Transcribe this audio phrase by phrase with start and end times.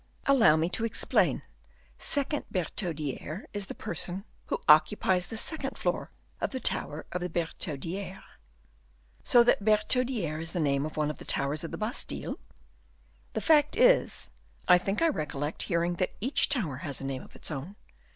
[0.25, 1.43] "Allow me to explain:
[1.99, 6.09] second Bertaudiere is the person who occupies the second floor
[6.41, 8.23] of the tower of the Bertaudiere."
[9.23, 12.39] "So that Bertaudiere is the name of one of the towers of the Bastile?
[13.33, 14.31] The fact is,
[14.67, 17.75] I think I recollect hearing that each tower has a name of its own.